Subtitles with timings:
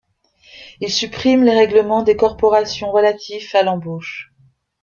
[0.79, 4.31] Il supprime les règlements des corporations relatif à l'embauche.